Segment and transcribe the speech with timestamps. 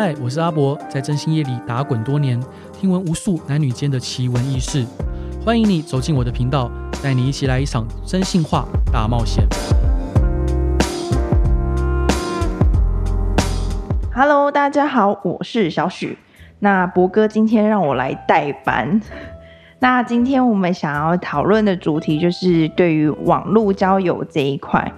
[0.00, 2.40] 嗨，我是阿博，在真心夜里打滚多年，
[2.72, 4.86] 听闻无数男女间的奇闻异事。
[5.44, 6.70] 欢迎你走进我的频道，
[7.02, 9.44] 带你一起来一场征信话大冒险。
[14.14, 16.16] Hello，大家好，我是小许。
[16.60, 19.00] 那博哥今天让我来代班。
[19.82, 24.92] 那今天我们想要讨论的主题就是对于网络交友这一块。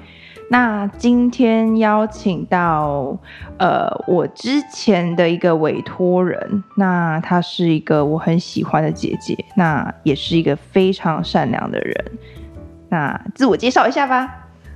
[0.53, 3.17] 那今天邀请到，
[3.57, 12.05] 呃，我之前的一个委托人，那她是一个我很喜欢的姐姐，那也是一个非常善良的人。
[12.89, 14.29] 那自我介绍一下吧。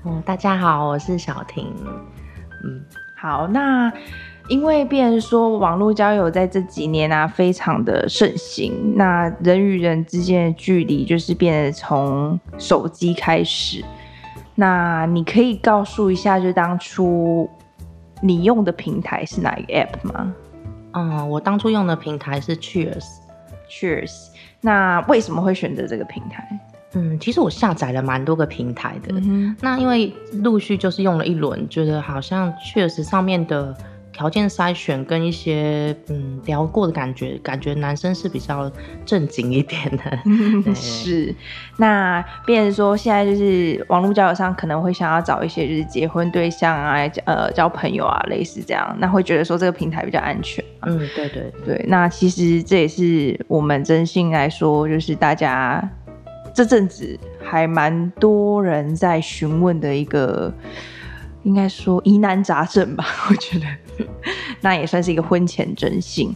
[0.04, 1.66] 嗯，大家好，我是小婷。
[2.62, 2.80] 嗯，
[3.16, 3.92] 好，那
[4.46, 13.84] 因为变成说网络交友在这几年啊，非常的盛行，那人与人之间的距离就是变得从手机开始。
[14.54, 17.48] 那你可以告诉一下，就当初
[18.20, 20.34] 你用的平台是哪一个 app 吗？
[20.92, 23.04] 嗯，我当初用的平台是 Cheers。
[23.68, 24.12] Cheers。
[24.60, 26.48] 那为什么会选择这个平台？
[26.92, 29.14] 嗯，其实我下载了蛮多个平台的。
[29.16, 33.76] 嗯、那因为陆续就是用了一轮，觉得好像 Cheers 上面的。
[34.14, 38.70] 条件筛选跟一些嗯聊过的感觉，感觉男生是比较
[39.04, 40.18] 正经一点的。
[40.72, 41.34] 是，
[41.76, 50.64] 那变成说现在就是网络交友上可能会想要找一些就是结婚对象啊，呃交朋友啊，类似这样，那会觉得说这个平台比较安全。
[50.82, 51.84] 嗯，对对对。
[51.88, 55.82] 那其实这也是我们真心来说，就是大家
[56.54, 60.54] 这阵子还蛮多人在询问的一个，
[61.42, 63.66] 应该说疑难杂症吧， 我觉得。
[64.60, 66.34] 那也算是一个婚前征信。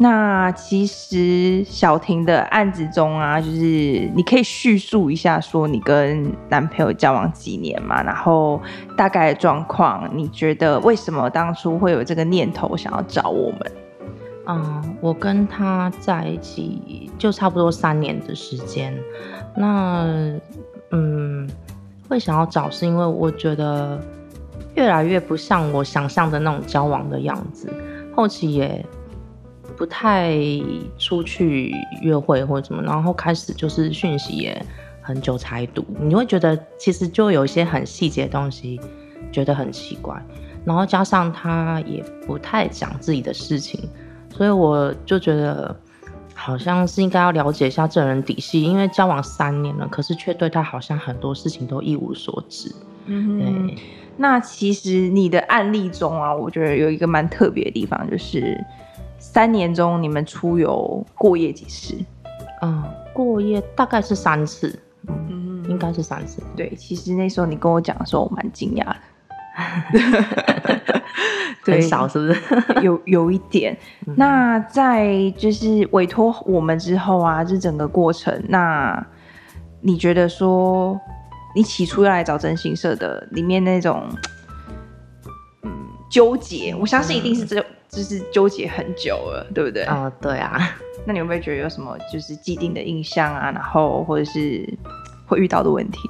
[0.00, 8.62] 那其实小婷的案子中啊，就是你可以叙述一下，说你跟男朋友交往几年嘛，然后
[8.96, 13.60] 大概的状况，你觉得为什么当初会有这个念头想要找我们？
[14.46, 18.96] 嗯，我跟他在一起就差不多三年的时间。
[19.56, 20.06] 那
[20.92, 21.50] 嗯，
[22.08, 24.00] 会想要找是因为我觉得。
[24.78, 27.68] 越来越不像我想象的那种交往的样子，
[28.14, 28.86] 后期也
[29.76, 30.38] 不太
[30.96, 34.64] 出去约会或者什么，然后开始就是讯息也
[35.02, 38.80] 很久才读，你会觉得其实就有一些很细节的东西
[39.32, 40.14] 觉得很奇怪，
[40.64, 43.80] 然后加上他也不太讲自己的事情，
[44.32, 45.74] 所以我就觉得
[46.34, 52.72] 好像是应该要了解一下这人底细，因为交往三年了，可是却对他好像很多事情都一无所知，
[53.06, 53.74] 嗯。
[54.20, 58.58] 那其实你的案例中啊，我觉得有一个蛮特别的地方，就是
[59.18, 61.94] 三年中你们出游过夜几次？
[62.60, 66.42] 嗯，过夜大概是三次，嗯，应该是三次。
[66.56, 68.96] 对，其实那时候你跟我讲的时候，我蛮惊讶的，
[71.62, 72.42] 很少是不是？
[72.82, 73.78] 有有一点。
[74.16, 79.06] 那在就是委托我们之后啊，这整个过程，那
[79.80, 81.00] 你觉得说？
[81.54, 84.06] 你起初要来找真心社的里面那种，
[85.62, 85.70] 嗯，
[86.10, 89.82] 纠结，我相信一定是这，就是纠结很久了，对不对？
[89.84, 90.58] 啊、哦，对啊。
[91.06, 93.50] 那你有没有觉得有什么就是既定的印象啊？
[93.50, 94.68] 然后或者是
[95.26, 96.08] 会遇到的问题？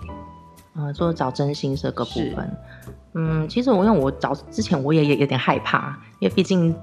[0.74, 2.56] 啊、呃，做找真心社个部分，
[3.14, 6.74] 嗯，其实我因为我找之前我也也有点害怕，因为毕竟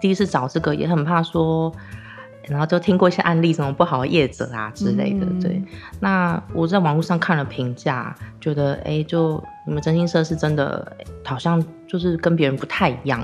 [0.00, 1.72] 第一次找这个也很怕说。
[2.48, 5.62] 然后就听过一些案例，什么不好的业者啊之类的，嗯、对。
[6.00, 13.20] 那我在网络上看了评价，觉得哎，就你们真心社是真的，好像就是跟别人不太一样，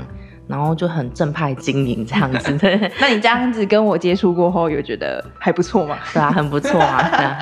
[0.49, 2.57] 然后就很正派经营这样子。
[2.59, 5.99] 对，那你这样子跟我接触过后，有觉得还不错吗？
[6.13, 6.97] 对啊，很不错啊。
[6.99, 7.39] 啊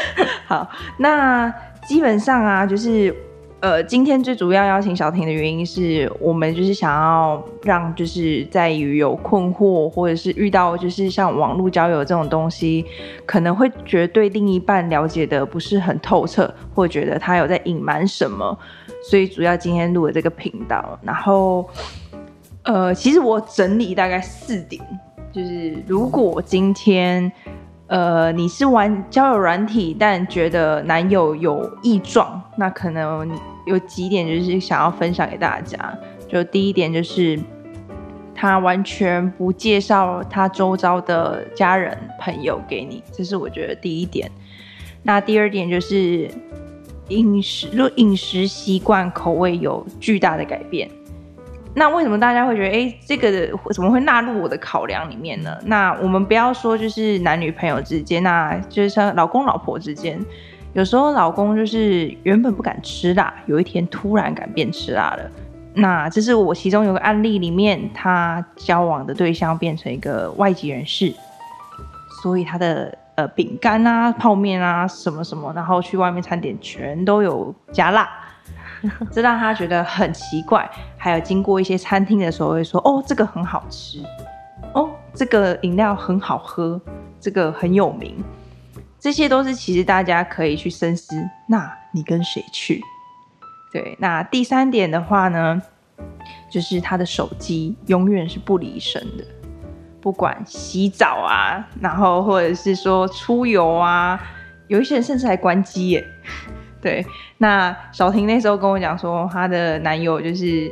[0.46, 1.52] 好，那
[1.86, 3.14] 基本上啊，就是。
[3.62, 12.84] 呃，今天最主要邀请小婷的原因是我们就是想要让就是在于有困惑或者是遇到就是像网络交友这种东西，
[13.24, 18.58] 可能会觉得对另一半了解的不是很透彻，或觉得他有在隐瞒什么，
[19.08, 20.98] 所以主要今天录了这个频道。
[21.00, 21.64] 然后，
[22.64, 24.82] 呃，其实我整理大概四点，
[25.30, 27.30] 就是如果今天
[27.92, 33.30] 呃你是玩交友软体，但觉得男友有异状，那可能。
[33.64, 35.78] 有几点就是想要分享给大家，
[36.28, 37.38] 就第一点就是
[38.34, 44.28] 他完全不介绍他周遭的家人朋友给你，这是我觉得第一点。
[45.04, 46.28] 那第二点就是
[47.06, 50.90] 饮食，若饮食习惯口味有巨大的改变，
[51.74, 55.56] 那为什么大家会觉得哎、欸，这个怎么会纳入我的考量里面呢？
[55.64, 60.22] 那我们不要说就是男女朋友之间，那就是像老公老婆之间。
[60.74, 65.30] 有时候老公就是原本不敢吃辣，有一天突然敢变吃辣了，
[65.74, 71.12] 那这是我其中有个案例里面，他交往的对象变成一个外籍人士，
[72.22, 78.08] 所以他的呃饼干啊、泡面啊什么什么，然后去外面餐点全都有加辣，
[79.10, 80.70] 这让他觉得很奇怪。
[80.96, 84.02] 还有经过一些餐厅的时候会说：“哦，这个很好吃，
[84.74, 86.80] 哦，这个饮料很好喝，
[87.20, 88.22] 这个很有名。”
[88.98, 91.16] 这些都是其实大家可以去深思。
[91.48, 92.80] 那你跟谁去？
[93.72, 95.60] 对，那第三点的话呢，
[96.48, 99.24] 就是他的手机永远是不离身的，
[100.00, 104.20] 不管洗澡啊，然后或者是说出游啊，
[104.68, 106.06] 有一些人甚至还关机耶。
[106.82, 107.06] 对，
[107.38, 110.70] 那小婷那时候跟我讲说，她的男友就是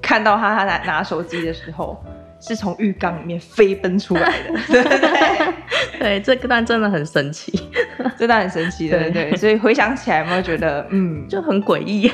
[0.00, 2.02] 看到她她拿拿手机的时候。
[2.42, 5.52] 是从浴缸里面飞奔出来的， 对对对，
[6.00, 7.52] 对，这个段真的很神奇，
[8.16, 12.10] 这段很神奇，对对对，所以回想起来有没有觉得，嗯，就很诡异，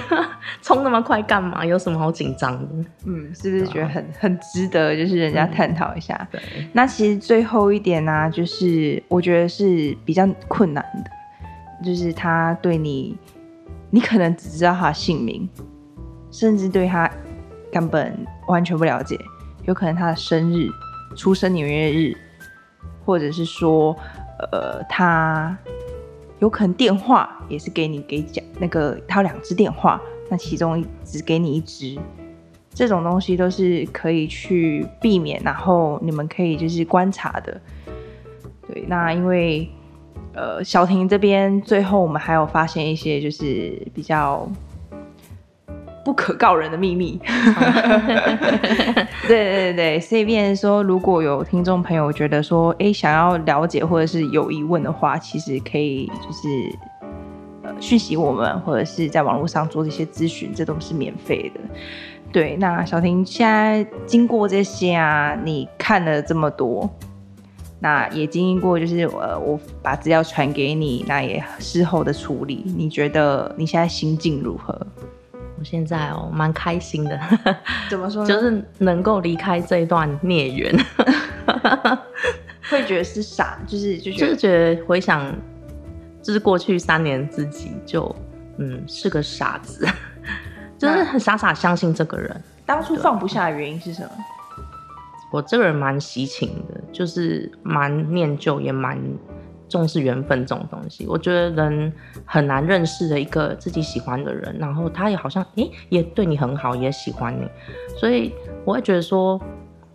[0.60, 1.64] 冲那么快干嘛？
[1.64, 2.84] 有什么好紧张的？
[3.06, 6.26] 嗯，是不是觉得很很值得，就是人家探讨一下？
[6.32, 6.40] 对，
[6.72, 11.10] 那其实最后一点呢、啊，就是我觉得是比较困难的，
[11.84, 13.16] 就是他对你，
[13.90, 15.48] 你可能只知道他的姓名，
[16.30, 17.10] 甚至对他
[17.72, 18.16] 根本
[18.48, 19.18] 完全不了解。
[19.64, 20.68] 有可能他的生日、
[21.16, 22.16] 出生年月日，
[23.04, 23.96] 或者是说，
[24.52, 25.56] 呃，他
[26.38, 30.00] 有可能电话也是给你给讲那个，他有两只电话，
[30.30, 31.98] 那其中一只给你一只，
[32.70, 37.60] 这种东西都是可以去避免，然后你们可以就是观察的。
[38.68, 39.68] 对，那因为
[40.36, 44.46] 呃，小婷这边最后我们还有发现一些就是比较。
[46.04, 47.18] 不可告人的秘密，
[49.26, 56.46] 对对对，所以变说，如果有听众朋友觉得说，哎，想要了解或者是有疑问的话，其实可以就是
[57.64, 61.60] 呃讯息我们，或者是在网络上做一些咨询，这都是免费的。
[62.30, 66.88] 对，那小婷现在经过这些啊，你看了这么多，
[67.78, 74.74] 那也经历过，就是呃，我把资料传给你，那也事后的处理，你觉得你现在心境如何？
[75.58, 77.18] 我现在哦，蛮开心的。
[77.88, 78.28] 怎么说呢？
[78.28, 80.74] 就是能够离开这一段孽缘，
[82.70, 85.34] 会觉得是傻，就是就觉得回想，
[86.22, 88.14] 就是过去三年自己就
[88.58, 89.86] 嗯是个傻子，
[90.78, 92.42] 就是很傻傻相信这个人。
[92.66, 94.10] 当初放不下的原因是什么？
[95.30, 98.98] 我这个人蛮喜情的，就是蛮念旧，也蛮。
[99.68, 101.92] 重视缘分这种东西，我觉得人
[102.24, 107.44] 很难认识的一个自己喜欢的人，然后他也好像诶、欸、也对你很好，也喜欢你，
[107.96, 108.32] 所以
[108.64, 109.40] 我会觉得说，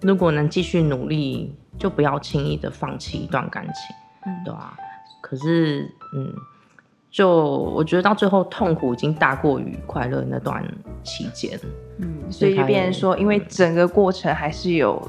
[0.02, 3.96] 如果能继续努力，就不要轻易的放弃一段感情，
[4.26, 4.74] 嗯，对啊。
[5.22, 6.34] 可是，嗯，
[7.10, 10.62] 就我觉得到最后痛苦已经大过于快乐那段
[11.02, 11.58] 期间，
[12.00, 15.02] 嗯，所以就变成说，因为整个过程还是有。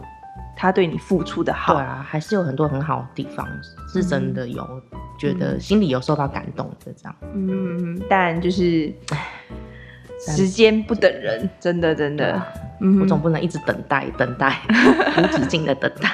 [0.56, 3.46] 他对你付出的好，对啊，还是有很多很好的地方，
[3.92, 4.62] 是真的有、
[4.92, 7.16] 嗯、觉得心里有受到感动的这样。
[7.34, 8.92] 嗯，但就是
[10.20, 12.40] 时间不等人，真的真的，
[12.80, 14.56] 嗯，我总不能一直等待等待
[15.18, 16.08] 无止境的等待。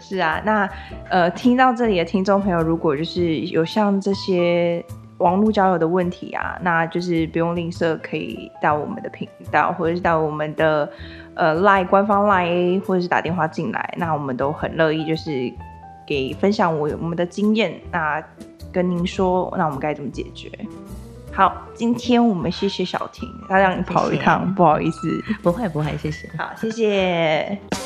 [0.00, 0.68] 是啊，那
[1.08, 4.84] 呃，听到这里的听众朋友，如果就是有像这些
[5.22, 10.90] 网络交友的问题啊，那就是不用吝啬，可以到我们的频道，或者是到我们的。
[11.34, 15.50] 呃，Line 官方 Line 或者是打电话进来，那我们都很乐意，就是
[16.06, 18.22] 给分享我我们的经验，那
[18.70, 20.50] 跟您说，那我们该怎么解决？
[21.32, 27.81] 好，今天我们谢谢小婷，她让你跑一趟，谢谢，不好意思，不会不会，谢谢，好，谢谢。